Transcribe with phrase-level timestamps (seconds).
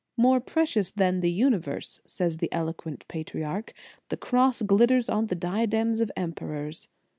[0.17, 3.71] "More precious than the universe," says the eloquent patriarch,
[4.09, 6.87] "the Cross glitters on the diadems of emperors.